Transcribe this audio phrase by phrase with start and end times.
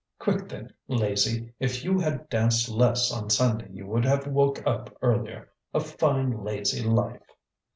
[0.17, 1.53] "Quick then, lazy.
[1.59, 5.51] If you had danced less on Sunday you would have woke us earlier.
[5.75, 7.21] A fine lazy life!"